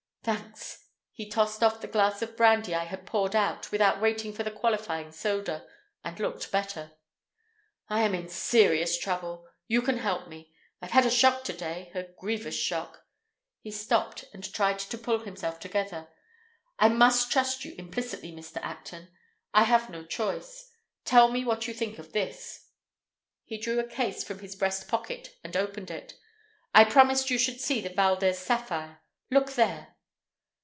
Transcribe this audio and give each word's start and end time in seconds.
Thanks." 0.23 0.85
He 1.11 1.27
tossed 1.27 1.63
off 1.63 1.81
the 1.81 1.87
glass 1.87 2.21
of 2.21 2.37
brandy 2.37 2.75
I 2.75 2.83
had 2.83 3.07
poured 3.07 3.35
out 3.35 3.71
without 3.71 3.99
waiting 3.99 4.33
for 4.33 4.43
the 4.43 4.51
qualifying 4.51 5.11
soda, 5.11 5.65
and 6.03 6.19
looked 6.19 6.51
better. 6.51 6.91
"I 7.89 8.01
am 8.01 8.13
in 8.13 8.29
serious 8.29 8.99
trouble. 8.99 9.47
You 9.67 9.81
can 9.81 9.97
help 9.97 10.27
me. 10.27 10.53
I've 10.79 10.91
had 10.91 11.07
a 11.07 11.09
shock 11.09 11.43
to 11.45 11.53
day—a 11.53 12.03
grievous 12.19 12.53
shock." 12.53 13.03
He 13.61 13.71
stopped 13.71 14.25
and 14.31 14.53
tried 14.53 14.77
to 14.77 14.95
pull 14.95 15.21
himself 15.21 15.59
together. 15.59 16.07
"I 16.77 16.87
must 16.89 17.31
trust 17.31 17.65
you 17.65 17.73
implicitly, 17.79 18.31
Mr. 18.31 18.57
Acton, 18.57 19.09
I 19.55 19.63
have 19.63 19.89
no 19.89 20.05
choice. 20.05 20.71
Tell 21.03 21.31
me 21.31 21.43
what 21.43 21.67
you 21.67 21.73
think 21.73 21.97
of 21.97 22.13
this." 22.13 22.67
He 23.43 23.57
drew 23.57 23.79
a 23.79 23.87
case 23.87 24.23
from 24.23 24.37
his 24.37 24.55
breast 24.55 24.87
pocket 24.87 25.35
and 25.43 25.57
opened 25.57 25.89
it. 25.89 26.13
"I 26.75 26.83
promised 26.83 27.31
you 27.31 27.39
should 27.39 27.59
see 27.59 27.81
the 27.81 27.89
Valdez 27.89 28.37
sapphire. 28.37 29.01
Look 29.31 29.53
there!" 29.53 29.87